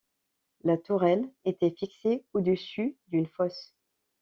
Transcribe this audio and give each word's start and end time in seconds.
La 0.63 0.77
tourelle 0.79 1.31
était 1.45 1.69
fixée 1.77 2.25
au-dessus 2.33 2.97
d'une 3.09 3.27
fosse. 3.27 3.75